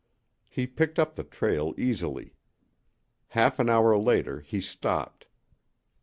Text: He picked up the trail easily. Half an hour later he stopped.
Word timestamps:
He 0.49 0.65
picked 0.65 0.97
up 0.97 1.13
the 1.15 1.23
trail 1.23 1.75
easily. 1.77 2.33
Half 3.37 3.59
an 3.59 3.69
hour 3.69 3.95
later 3.99 4.39
he 4.39 4.59
stopped. 4.59 5.27